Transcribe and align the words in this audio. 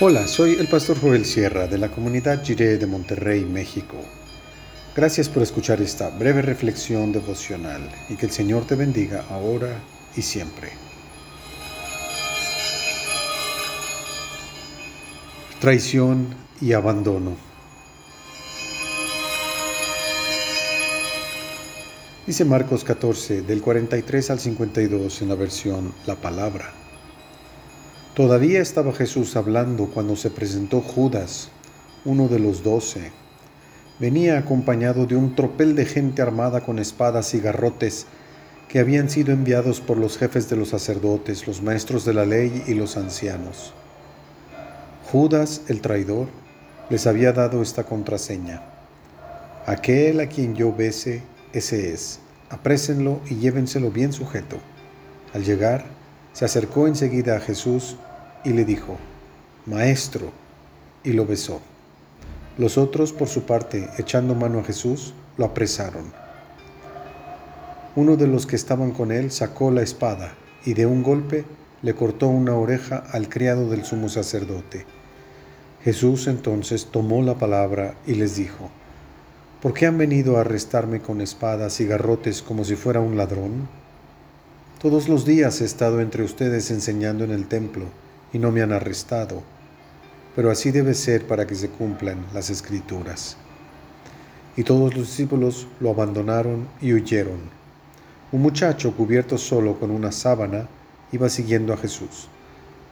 Hola, 0.00 0.26
soy 0.26 0.54
el 0.54 0.66
pastor 0.66 1.00
Joel 1.00 1.24
Sierra 1.24 1.68
de 1.68 1.78
la 1.78 1.88
comunidad 1.88 2.42
Jiré 2.42 2.78
de 2.78 2.86
Monterrey, 2.86 3.44
México. 3.44 3.94
Gracias 4.96 5.28
por 5.28 5.44
escuchar 5.44 5.80
esta 5.80 6.10
breve 6.10 6.42
reflexión 6.42 7.12
devocional 7.12 7.88
y 8.08 8.16
que 8.16 8.26
el 8.26 8.32
Señor 8.32 8.66
te 8.66 8.74
bendiga 8.74 9.24
ahora 9.30 9.80
y 10.16 10.22
siempre. 10.22 10.72
Traición 15.60 16.26
y 16.60 16.72
abandono. 16.72 17.36
Dice 22.26 22.44
Marcos 22.44 22.82
14, 22.82 23.42
del 23.42 23.62
43 23.62 24.30
al 24.30 24.40
52 24.40 25.22
en 25.22 25.28
la 25.28 25.34
versión 25.36 25.94
La 26.04 26.16
Palabra. 26.16 26.83
Todavía 28.14 28.60
estaba 28.60 28.92
Jesús 28.92 29.34
hablando 29.34 29.86
cuando 29.86 30.14
se 30.14 30.30
presentó 30.30 30.80
Judas, 30.80 31.48
uno 32.04 32.28
de 32.28 32.38
los 32.38 32.62
doce. 32.62 33.10
Venía 33.98 34.38
acompañado 34.38 35.06
de 35.06 35.16
un 35.16 35.34
tropel 35.34 35.74
de 35.74 35.84
gente 35.84 36.22
armada 36.22 36.60
con 36.60 36.78
espadas 36.78 37.34
y 37.34 37.40
garrotes 37.40 38.06
que 38.68 38.78
habían 38.78 39.10
sido 39.10 39.32
enviados 39.32 39.80
por 39.80 39.98
los 39.98 40.16
jefes 40.16 40.48
de 40.48 40.54
los 40.54 40.68
sacerdotes, 40.68 41.48
los 41.48 41.60
maestros 41.60 42.04
de 42.04 42.14
la 42.14 42.24
ley 42.24 42.62
y 42.68 42.74
los 42.74 42.96
ancianos. 42.96 43.74
Judas, 45.10 45.62
el 45.66 45.80
traidor, 45.80 46.28
les 46.90 47.08
había 47.08 47.32
dado 47.32 47.62
esta 47.62 47.82
contraseña. 47.82 48.62
Aquel 49.66 50.20
a 50.20 50.28
quien 50.28 50.54
yo 50.54 50.72
bese, 50.72 51.22
ese 51.52 51.92
es. 51.92 52.20
Aprésenlo 52.48 53.18
y 53.28 53.36
llévenselo 53.36 53.90
bien 53.90 54.12
sujeto. 54.12 54.58
Al 55.32 55.42
llegar, 55.42 55.86
se 56.34 56.44
acercó 56.44 56.88
enseguida 56.88 57.36
a 57.36 57.40
Jesús 57.40 57.96
y 58.44 58.50
le 58.50 58.64
dijo, 58.64 58.98
Maestro, 59.66 60.32
y 61.04 61.12
lo 61.12 61.24
besó. 61.24 61.60
Los 62.58 62.76
otros, 62.76 63.12
por 63.12 63.28
su 63.28 63.44
parte, 63.44 63.88
echando 63.98 64.34
mano 64.34 64.58
a 64.58 64.64
Jesús, 64.64 65.14
lo 65.38 65.46
apresaron. 65.46 66.12
Uno 67.96 68.16
de 68.16 68.26
los 68.26 68.46
que 68.46 68.56
estaban 68.56 68.90
con 68.90 69.12
él 69.12 69.30
sacó 69.30 69.70
la 69.70 69.82
espada 69.82 70.34
y 70.64 70.74
de 70.74 70.86
un 70.86 71.04
golpe 71.04 71.44
le 71.82 71.94
cortó 71.94 72.26
una 72.26 72.54
oreja 72.54 73.04
al 73.12 73.28
criado 73.28 73.70
del 73.70 73.84
sumo 73.84 74.08
sacerdote. 74.08 74.86
Jesús 75.84 76.26
entonces 76.26 76.86
tomó 76.86 77.22
la 77.22 77.34
palabra 77.34 77.94
y 78.06 78.14
les 78.14 78.34
dijo, 78.34 78.70
¿por 79.62 79.72
qué 79.72 79.86
han 79.86 79.98
venido 79.98 80.36
a 80.36 80.40
arrestarme 80.40 81.00
con 81.00 81.20
espadas 81.20 81.80
y 81.80 81.86
garrotes 81.86 82.42
como 82.42 82.64
si 82.64 82.74
fuera 82.74 83.00
un 83.00 83.16
ladrón? 83.16 83.68
Todos 84.84 85.08
los 85.08 85.24
días 85.24 85.62
he 85.62 85.64
estado 85.64 86.02
entre 86.02 86.22
ustedes 86.22 86.70
enseñando 86.70 87.24
en 87.24 87.30
el 87.30 87.46
templo 87.48 87.86
y 88.34 88.38
no 88.38 88.52
me 88.52 88.60
han 88.60 88.70
arrestado, 88.70 89.42
pero 90.36 90.50
así 90.50 90.72
debe 90.72 90.92
ser 90.92 91.26
para 91.26 91.46
que 91.46 91.54
se 91.54 91.70
cumplan 91.70 92.26
las 92.34 92.50
escrituras. 92.50 93.38
Y 94.58 94.62
todos 94.62 94.94
los 94.94 95.06
discípulos 95.06 95.68
lo 95.80 95.88
abandonaron 95.88 96.68
y 96.82 96.92
huyeron. 96.92 97.38
Un 98.30 98.42
muchacho 98.42 98.94
cubierto 98.94 99.38
solo 99.38 99.80
con 99.80 99.90
una 99.90 100.12
sábana 100.12 100.68
iba 101.12 101.30
siguiendo 101.30 101.72
a 101.72 101.78
Jesús. 101.78 102.28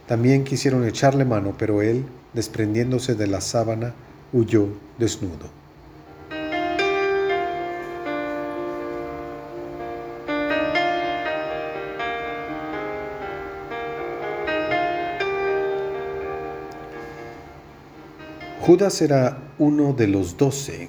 También 0.06 0.44
quisieron 0.44 0.86
echarle 0.86 1.26
mano, 1.26 1.56
pero 1.58 1.82
él, 1.82 2.06
desprendiéndose 2.32 3.16
de 3.16 3.26
la 3.26 3.42
sábana, 3.42 3.92
huyó 4.32 4.66
desnudo. 4.96 5.61
Judas 18.64 19.02
era 19.02 19.38
uno 19.58 19.92
de 19.92 20.06
los 20.06 20.36
doce. 20.36 20.88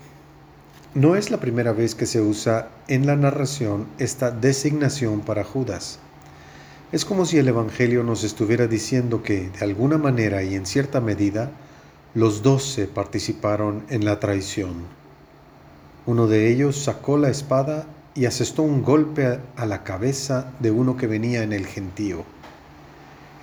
No 0.94 1.16
es 1.16 1.32
la 1.32 1.40
primera 1.40 1.74
vez 1.74 1.96
que 1.96 2.06
se 2.06 2.22
usa 2.22 2.70
en 2.88 3.08
la 3.08 3.16
narración 3.16 3.88
esta 3.98 4.30
designación 4.30 5.22
para 5.22 5.44
Judas. 5.44 5.98
Es 6.92 7.04
como 7.04 7.26
si 7.26 7.40
el 7.40 7.48
Evangelio 7.48 8.04
nos 8.04 8.24
estuviera 8.24 8.68
diciendo 8.68 9.24
que, 9.24 9.50
de 9.50 9.66
alguna 9.66 9.98
manera 9.98 10.44
y 10.44 10.54
en 10.54 10.68
cierta 10.68 11.02
medida, 11.02 11.50
los 12.14 12.44
doce 12.44 12.86
participaron 12.86 13.84
en 13.90 14.06
la 14.06 14.20
traición. 14.20 14.74
Uno 16.06 16.28
de 16.28 16.52
ellos 16.52 16.78
sacó 16.78 17.18
la 17.18 17.32
espada 17.32 17.88
y 18.14 18.26
asestó 18.26 18.62
un 18.62 18.84
golpe 18.84 19.40
a 19.56 19.66
la 19.66 19.84
cabeza 19.84 20.54
de 20.60 20.70
uno 20.70 20.96
que 20.96 21.08
venía 21.08 21.42
en 21.42 21.54
el 21.54 21.66
gentío. 21.66 22.24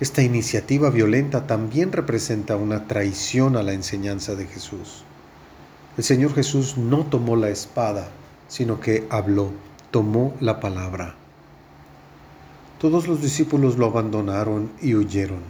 Esta 0.01 0.23
iniciativa 0.23 0.89
violenta 0.89 1.45
también 1.45 1.91
representa 1.91 2.55
una 2.55 2.87
traición 2.87 3.55
a 3.55 3.61
la 3.61 3.73
enseñanza 3.73 4.33
de 4.33 4.47
Jesús. 4.47 5.03
El 5.95 6.03
Señor 6.03 6.33
Jesús 6.33 6.75
no 6.75 7.05
tomó 7.05 7.35
la 7.35 7.49
espada, 7.49 8.07
sino 8.47 8.79
que 8.79 9.05
habló, 9.11 9.51
tomó 9.91 10.33
la 10.39 10.59
palabra. 10.59 11.13
Todos 12.79 13.07
los 13.07 13.21
discípulos 13.21 13.77
lo 13.77 13.85
abandonaron 13.85 14.71
y 14.81 14.95
huyeron. 14.95 15.43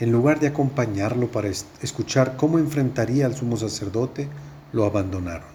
En 0.00 0.10
lugar 0.10 0.40
de 0.40 0.48
acompañarlo 0.48 1.28
para 1.28 1.46
escuchar 1.46 2.36
cómo 2.36 2.58
enfrentaría 2.58 3.26
al 3.26 3.36
sumo 3.36 3.56
sacerdote, 3.56 4.26
lo 4.72 4.86
abandonaron. 4.86 5.52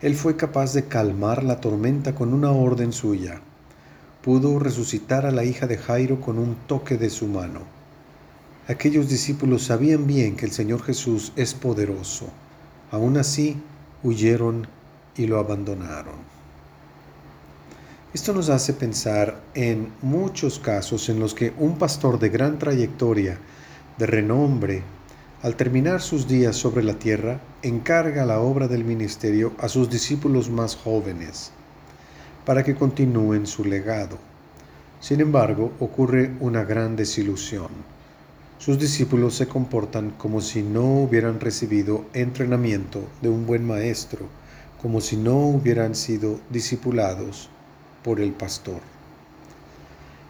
Él 0.00 0.14
fue 0.14 0.36
capaz 0.36 0.72
de 0.72 0.86
calmar 0.86 1.44
la 1.44 1.60
tormenta 1.60 2.14
con 2.14 2.32
una 2.32 2.52
orden 2.52 2.94
suya 2.94 3.42
pudo 4.26 4.58
resucitar 4.58 5.24
a 5.24 5.30
la 5.30 5.44
hija 5.44 5.68
de 5.68 5.78
Jairo 5.78 6.20
con 6.20 6.40
un 6.40 6.56
toque 6.66 6.96
de 6.96 7.10
su 7.10 7.28
mano. 7.28 7.60
Aquellos 8.66 9.08
discípulos 9.08 9.62
sabían 9.62 10.08
bien 10.08 10.34
que 10.34 10.46
el 10.46 10.50
Señor 10.50 10.82
Jesús 10.82 11.32
es 11.36 11.54
poderoso. 11.54 12.26
Aún 12.90 13.18
así, 13.18 13.56
huyeron 14.02 14.66
y 15.16 15.28
lo 15.28 15.38
abandonaron. 15.38 16.16
Esto 18.12 18.32
nos 18.32 18.48
hace 18.48 18.72
pensar 18.72 19.40
en 19.54 19.92
muchos 20.02 20.58
casos 20.58 21.08
en 21.08 21.20
los 21.20 21.32
que 21.32 21.52
un 21.56 21.78
pastor 21.78 22.18
de 22.18 22.28
gran 22.28 22.58
trayectoria, 22.58 23.38
de 23.96 24.06
renombre, 24.06 24.82
al 25.42 25.54
terminar 25.54 26.02
sus 26.02 26.26
días 26.26 26.56
sobre 26.56 26.82
la 26.82 26.94
tierra, 26.94 27.40
encarga 27.62 28.26
la 28.26 28.40
obra 28.40 28.66
del 28.66 28.82
ministerio 28.82 29.52
a 29.60 29.68
sus 29.68 29.88
discípulos 29.88 30.50
más 30.50 30.74
jóvenes 30.74 31.52
para 32.46 32.64
que 32.64 32.76
continúen 32.76 33.46
su 33.46 33.64
legado. 33.64 34.16
Sin 35.00 35.20
embargo, 35.20 35.72
ocurre 35.80 36.30
una 36.40 36.64
gran 36.64 36.96
desilusión. 36.96 37.68
Sus 38.58 38.78
discípulos 38.78 39.34
se 39.34 39.46
comportan 39.46 40.12
como 40.12 40.40
si 40.40 40.62
no 40.62 41.02
hubieran 41.02 41.40
recibido 41.40 42.06
entrenamiento 42.14 43.02
de 43.20 43.28
un 43.28 43.44
buen 43.44 43.66
maestro, 43.66 44.26
como 44.80 45.00
si 45.00 45.16
no 45.16 45.36
hubieran 45.36 45.94
sido 45.94 46.40
discipulados 46.48 47.50
por 48.02 48.20
el 48.20 48.32
pastor. 48.32 48.80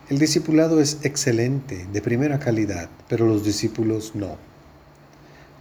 El 0.09 0.19
discipulado 0.19 0.81
es 0.81 0.99
excelente, 1.03 1.87
de 1.93 2.01
primera 2.01 2.39
calidad, 2.39 2.89
pero 3.09 3.27
los 3.27 3.45
discípulos 3.45 4.13
no. 4.15 4.37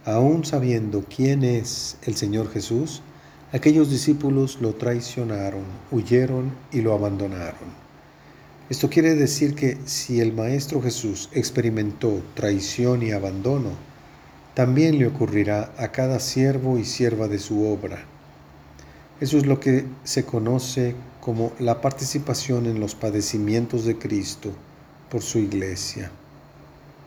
Aún 0.06 0.44
sabiendo 0.44 1.04
quién 1.04 1.44
es 1.44 1.98
el 2.02 2.16
Señor 2.16 2.50
Jesús, 2.50 3.02
Aquellos 3.52 3.90
discípulos 3.90 4.58
lo 4.60 4.74
traicionaron, 4.74 5.62
huyeron 5.92 6.50
y 6.72 6.80
lo 6.80 6.92
abandonaron. 6.94 7.86
Esto 8.68 8.90
quiere 8.90 9.14
decir 9.14 9.54
que 9.54 9.78
si 9.84 10.20
el 10.20 10.32
Maestro 10.32 10.82
Jesús 10.82 11.28
experimentó 11.32 12.22
traición 12.34 13.04
y 13.04 13.12
abandono, 13.12 13.70
también 14.54 14.98
le 14.98 15.06
ocurrirá 15.06 15.72
a 15.78 15.92
cada 15.92 16.18
siervo 16.18 16.76
y 16.76 16.84
sierva 16.84 17.28
de 17.28 17.38
su 17.38 17.64
obra. 17.66 18.04
Eso 19.20 19.38
es 19.38 19.46
lo 19.46 19.60
que 19.60 19.84
se 20.02 20.24
conoce 20.24 20.96
como 21.20 21.52
la 21.60 21.80
participación 21.80 22.66
en 22.66 22.80
los 22.80 22.96
padecimientos 22.96 23.84
de 23.84 23.96
Cristo 23.96 24.50
por 25.08 25.22
su 25.22 25.38
iglesia. 25.38 26.10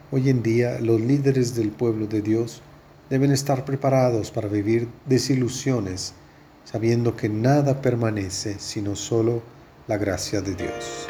Hoy 0.09 0.29
en 0.29 0.41
día 0.41 0.79
los 0.79 1.01
líderes 1.01 1.53
del 1.53 1.71
pueblo 1.71 2.07
de 2.07 2.21
Dios 2.21 2.61
deben 3.09 3.31
estar 3.31 3.65
preparados 3.65 4.31
para 4.31 4.47
vivir 4.47 4.87
desilusiones 5.05 6.13
sabiendo 6.71 7.15
que 7.15 7.29
nada 7.29 7.81
permanece 7.81 8.59
sino 8.59 8.95
solo 8.95 9.41
la 9.87 9.97
gracia 9.97 10.41
de 10.41 10.53
Dios. 10.53 11.07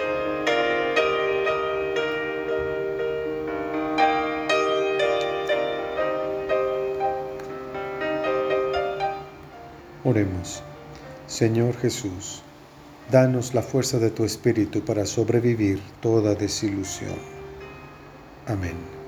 Oremos. 10.06 10.64
Señor 11.28 11.76
Jesús, 11.78 12.42
danos 13.12 13.54
la 13.54 13.62
fuerza 13.62 14.00
de 14.00 14.10
tu 14.12 14.24
Espíritu 14.24 14.84
para 14.86 15.06
sobrevivir 15.06 15.82
toda 16.02 16.36
desilusión. 16.36 17.20
Amén. 18.48 18.99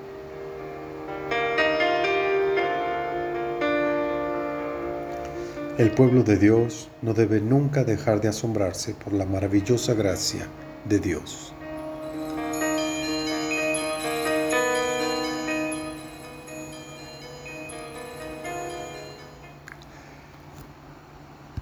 El 5.82 5.90
pueblo 5.90 6.22
de 6.22 6.38
Dios 6.38 6.92
no 7.02 7.16
debe 7.16 7.42
nunca 7.42 7.84
dejar 7.84 8.22
de 8.22 8.28
asombrarse 8.28 8.94
por 8.94 9.14
la 9.14 9.26
maravillosa 9.26 9.96
gracia 9.96 10.46
de 10.88 11.00
Dios. 11.00 11.56